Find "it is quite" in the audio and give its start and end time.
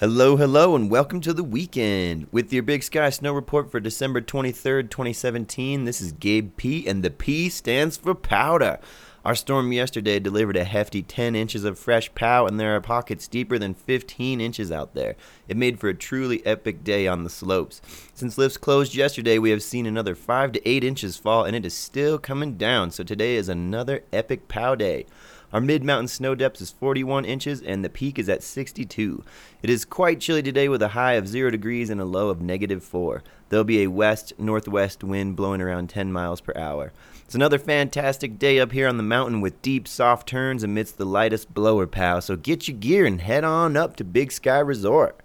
29.62-30.20